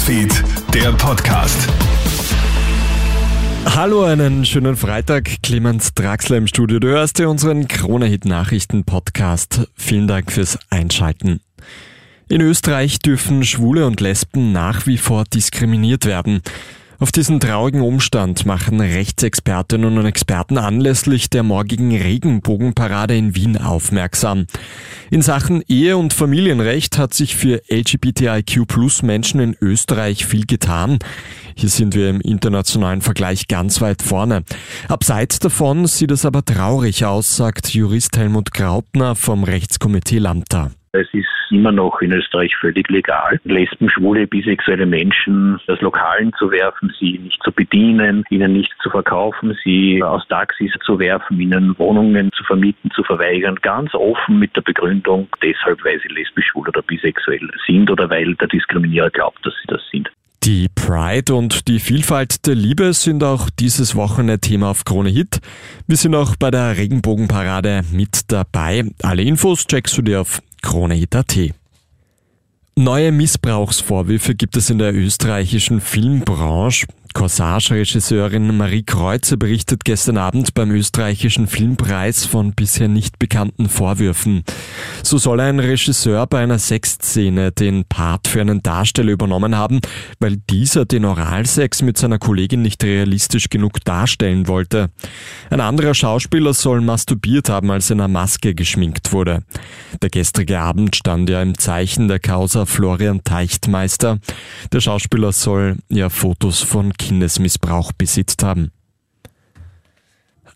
Newsfeed, 0.00 0.32
der 0.72 0.92
Podcast. 0.92 1.68
Hallo, 3.66 4.04
einen 4.04 4.46
schönen 4.46 4.74
Freitag. 4.74 5.42
Clemens 5.42 5.92
Draxler 5.92 6.38
im 6.38 6.46
Studio. 6.46 6.78
Du 6.78 6.88
hörst 6.88 7.18
dir 7.18 7.28
unseren 7.28 7.68
Krone-Hit-Nachrichten-Podcast. 7.68 9.68
Vielen 9.74 10.08
Dank 10.08 10.32
fürs 10.32 10.58
Einschalten. 10.70 11.40
In 12.28 12.40
Österreich 12.40 13.00
dürfen 13.00 13.44
Schwule 13.44 13.86
und 13.86 14.00
Lesben 14.00 14.52
nach 14.52 14.86
wie 14.86 14.96
vor 14.96 15.24
diskriminiert 15.24 16.06
werden. 16.06 16.40
Auf 17.00 17.12
diesen 17.12 17.40
traurigen 17.40 17.80
Umstand 17.80 18.44
machen 18.44 18.78
Rechtsexpertinnen 18.78 19.96
und 19.96 20.04
Experten 20.04 20.58
anlässlich 20.58 21.30
der 21.30 21.42
morgigen 21.42 21.96
Regenbogenparade 21.96 23.16
in 23.16 23.34
Wien 23.34 23.56
aufmerksam. 23.56 24.46
In 25.10 25.22
Sachen 25.22 25.62
Ehe- 25.66 25.96
und 25.96 26.12
Familienrecht 26.12 26.98
hat 26.98 27.14
sich 27.14 27.36
für 27.36 27.62
LGBTIQ 27.70 28.68
Plus 28.68 29.02
Menschen 29.02 29.40
in 29.40 29.56
Österreich 29.62 30.26
viel 30.26 30.44
getan. 30.44 30.98
Hier 31.54 31.70
sind 31.70 31.94
wir 31.94 32.10
im 32.10 32.20
internationalen 32.20 33.00
Vergleich 33.00 33.48
ganz 33.48 33.80
weit 33.80 34.02
vorne. 34.02 34.44
Abseits 34.86 35.38
davon 35.38 35.86
sieht 35.86 36.10
es 36.10 36.26
aber 36.26 36.44
traurig 36.44 37.06
aus, 37.06 37.34
sagt 37.34 37.72
Jurist 37.72 38.18
Helmut 38.18 38.52
Graupner 38.52 39.14
vom 39.14 39.44
Rechtskomitee 39.44 40.18
Lambda. 40.18 40.70
Es 40.92 41.06
ist 41.14 41.39
immer 41.50 41.72
noch 41.72 42.00
in 42.00 42.12
Österreich 42.12 42.56
völlig 42.56 42.88
legal, 42.88 43.40
Lesben, 43.44 43.90
schwule, 43.90 44.26
bisexuelle 44.26 44.86
Menschen 44.86 45.60
aus 45.66 45.80
Lokalen 45.80 46.32
zu 46.38 46.50
werfen, 46.50 46.92
sie 46.98 47.18
nicht 47.18 47.42
zu 47.42 47.52
bedienen, 47.52 48.24
ihnen 48.30 48.52
nicht 48.52 48.74
zu 48.82 48.90
verkaufen, 48.90 49.56
sie 49.64 50.02
aus 50.02 50.26
Taxis 50.28 50.72
zu 50.84 50.98
werfen, 50.98 51.40
ihnen 51.40 51.78
Wohnungen 51.78 52.30
zu 52.32 52.44
vermieten, 52.44 52.90
zu 52.90 53.02
verweigern, 53.02 53.56
ganz 53.62 53.94
offen 53.94 54.38
mit 54.38 54.54
der 54.56 54.62
Begründung, 54.62 55.28
deshalb, 55.42 55.84
weil 55.84 56.00
sie 56.00 56.08
lesbisch, 56.08 56.46
schwul 56.46 56.68
oder 56.68 56.82
bisexuell 56.82 57.48
sind 57.66 57.90
oder 57.90 58.08
weil 58.10 58.34
der 58.34 58.48
Diskriminierer 58.48 59.10
glaubt, 59.10 59.44
dass 59.44 59.54
sie 59.62 59.68
das 59.68 59.82
sind. 59.90 60.10
Die 60.42 60.68
Pride 60.74 61.34
und 61.34 61.68
die 61.68 61.80
Vielfalt 61.80 62.46
der 62.46 62.54
Liebe 62.54 62.94
sind 62.94 63.22
auch 63.22 63.50
dieses 63.50 63.94
Wochenende 63.94 64.40
Thema 64.40 64.70
auf 64.70 64.86
Krone 64.86 65.10
Hit. 65.10 65.40
Wir 65.86 65.98
sind 65.98 66.14
auch 66.14 66.34
bei 66.36 66.50
der 66.50 66.78
Regenbogenparade 66.78 67.82
mit 67.92 68.22
dabei. 68.28 68.84
Alle 69.02 69.22
Infos 69.22 69.66
checkst 69.66 69.98
du 69.98 70.02
dir 70.02 70.22
auf 70.22 70.40
KroneHit.at. 70.62 71.54
Neue 72.76 73.12
Missbrauchsvorwürfe 73.12 74.34
gibt 74.34 74.56
es 74.56 74.70
in 74.70 74.78
der 74.78 74.94
österreichischen 74.94 75.80
Filmbranche. 75.80 76.86
Corsage-Regisseurin 77.12 78.56
Marie 78.56 78.84
Kreuzer 78.84 79.36
berichtet 79.36 79.84
gestern 79.84 80.16
Abend 80.16 80.54
beim 80.54 80.70
österreichischen 80.70 81.48
Filmpreis 81.48 82.24
von 82.24 82.52
bisher 82.52 82.88
nicht 82.88 83.18
bekannten 83.18 83.68
Vorwürfen. 83.68 84.44
So 85.02 85.18
soll 85.18 85.40
ein 85.40 85.58
Regisseur 85.58 86.26
bei 86.26 86.42
einer 86.42 86.58
Sexszene 86.58 87.52
den 87.52 87.84
Part 87.84 88.28
für 88.28 88.40
einen 88.40 88.62
Darsteller 88.62 89.12
übernommen 89.12 89.56
haben, 89.56 89.80
weil 90.18 90.36
dieser 90.36 90.84
den 90.84 91.04
Oralsex 91.04 91.82
mit 91.82 91.98
seiner 91.98 92.18
Kollegin 92.18 92.62
nicht 92.62 92.84
realistisch 92.84 93.48
genug 93.48 93.84
darstellen 93.84 94.46
wollte. 94.46 94.90
Ein 95.50 95.60
anderer 95.60 95.94
Schauspieler 95.94 96.54
soll 96.54 96.80
masturbiert 96.80 97.48
haben, 97.48 97.70
als 97.70 97.90
er 97.90 97.94
in 97.94 98.00
einer 98.00 98.08
Maske 98.08 98.54
geschminkt 98.54 99.12
wurde. 99.12 99.42
Der 100.02 100.10
gestrige 100.10 100.60
Abend 100.60 100.96
stand 100.96 101.28
ja 101.30 101.42
im 101.42 101.58
Zeichen 101.58 102.08
der 102.08 102.20
Causa 102.20 102.66
Florian 102.66 103.24
Teichtmeister. 103.24 104.18
Der 104.72 104.80
Schauspieler 104.80 105.32
soll 105.32 105.76
ja 105.88 106.08
Fotos 106.08 106.60
von 106.60 106.92
Kindesmissbrauch 106.92 107.92
besitzt 107.92 108.42
haben. 108.42 108.70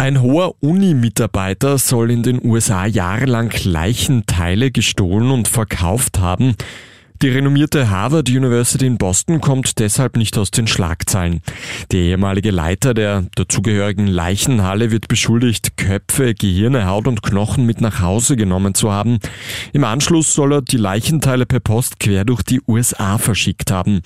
Ein 0.00 0.22
hoher 0.22 0.54
Uni-Mitarbeiter 0.62 1.76
soll 1.76 2.10
in 2.10 2.22
den 2.22 2.42
USA 2.42 2.86
jahrelang 2.86 3.52
Leichenteile 3.64 4.70
gestohlen 4.70 5.30
und 5.30 5.46
verkauft 5.46 6.18
haben. 6.18 6.54
Die 7.22 7.28
renommierte 7.28 7.90
Harvard 7.90 8.30
University 8.30 8.86
in 8.86 8.96
Boston 8.96 9.42
kommt 9.42 9.78
deshalb 9.78 10.16
nicht 10.16 10.38
aus 10.38 10.50
den 10.50 10.66
Schlagzeilen. 10.66 11.42
Der 11.92 12.00
ehemalige 12.00 12.50
Leiter 12.50 12.94
der 12.94 13.26
dazugehörigen 13.34 14.06
Leichenhalle 14.06 14.90
wird 14.90 15.06
beschuldigt, 15.06 15.76
Köpfe, 15.76 16.32
Gehirne, 16.32 16.86
Haut 16.86 17.06
und 17.06 17.22
Knochen 17.22 17.66
mit 17.66 17.82
nach 17.82 18.00
Hause 18.00 18.36
genommen 18.36 18.72
zu 18.72 18.90
haben. 18.90 19.18
Im 19.74 19.84
Anschluss 19.84 20.32
soll 20.32 20.54
er 20.54 20.62
die 20.62 20.78
Leichenteile 20.78 21.44
per 21.44 21.60
Post 21.60 22.00
quer 22.00 22.24
durch 22.24 22.42
die 22.42 22.62
USA 22.66 23.18
verschickt 23.18 23.70
haben. 23.70 24.00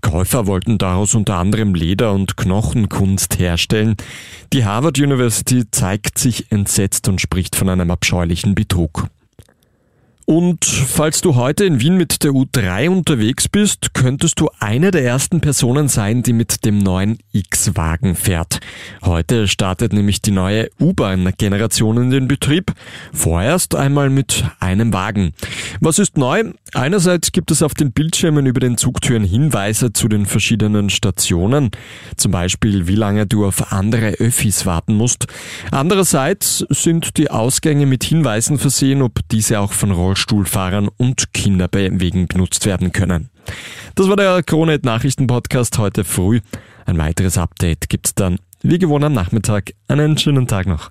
Käufer 0.00 0.46
wollten 0.46 0.78
daraus 0.78 1.16
unter 1.16 1.38
anderem 1.38 1.74
Leder- 1.74 2.12
und 2.12 2.36
Knochenkunst 2.36 3.40
herstellen. 3.40 3.96
Die 4.52 4.64
Harvard 4.64 5.00
University 5.00 5.64
zeigt 5.68 6.16
sich 6.16 6.52
entsetzt 6.52 7.08
und 7.08 7.20
spricht 7.20 7.56
von 7.56 7.68
einem 7.68 7.90
abscheulichen 7.90 8.54
Betrug. 8.54 9.08
Und 10.26 10.64
falls 10.64 11.20
du 11.20 11.34
heute 11.34 11.64
in 11.64 11.80
Wien 11.80 11.96
mit 11.96 12.22
der 12.22 12.30
U3 12.30 12.88
unterwegs 12.88 13.48
bist, 13.48 13.92
könntest 13.94 14.40
du 14.40 14.48
eine 14.60 14.90
der 14.90 15.04
ersten 15.04 15.40
Personen 15.40 15.88
sein, 15.88 16.22
die 16.22 16.32
mit 16.32 16.64
dem 16.64 16.78
neuen 16.78 17.18
X-Wagen 17.32 18.14
fährt. 18.14 18.60
Heute 19.02 19.48
startet 19.48 19.92
nämlich 19.92 20.22
die 20.22 20.30
neue 20.30 20.68
U-Bahn-Generation 20.80 21.96
in 21.98 22.10
den 22.10 22.28
Betrieb. 22.28 22.72
Vorerst 23.12 23.74
einmal 23.74 24.10
mit 24.10 24.44
einem 24.60 24.92
Wagen. 24.92 25.32
Was 25.80 25.98
ist 25.98 26.16
neu? 26.16 26.52
Einerseits 26.74 27.32
gibt 27.32 27.50
es 27.50 27.62
auf 27.62 27.74
den 27.74 27.92
Bildschirmen 27.92 28.46
über 28.46 28.60
den 28.60 28.76
Zugtüren 28.76 29.24
Hinweise 29.24 29.92
zu 29.92 30.08
den 30.08 30.26
verschiedenen 30.26 30.90
Stationen. 30.90 31.70
Zum 32.16 32.32
Beispiel, 32.32 32.86
wie 32.86 32.94
lange 32.94 33.26
du 33.26 33.46
auf 33.46 33.72
andere 33.72 34.12
Öffis 34.14 34.66
warten 34.66 34.94
musst. 34.94 35.26
Andererseits 35.70 36.64
sind 36.70 37.16
die 37.18 37.30
Ausgänge 37.30 37.86
mit 37.86 38.04
Hinweisen 38.04 38.58
versehen, 38.58 39.02
ob 39.02 39.20
diese 39.30 39.60
auch 39.60 39.72
von 39.72 39.90
Rollstuhl 39.90 40.32
Rollstuhlfahrern 40.32 40.88
und 40.96 41.32
Kinderbewegen 41.32 42.28
genutzt 42.28 42.66
werden 42.66 42.92
können. 42.92 43.28
Das 43.94 44.08
war 44.08 44.16
der 44.16 44.42
Krone 44.42 44.78
Nachrichten 44.82 45.26
Podcast 45.26 45.78
heute 45.78 46.04
früh. 46.04 46.40
Ein 46.86 46.98
weiteres 46.98 47.38
Update 47.38 47.88
gibt's 47.88 48.14
dann 48.14 48.38
wie 48.62 48.78
gewohnt 48.78 49.04
am 49.04 49.12
Nachmittag. 49.12 49.72
Einen 49.88 50.16
schönen 50.16 50.46
Tag 50.46 50.66
noch. 50.66 50.90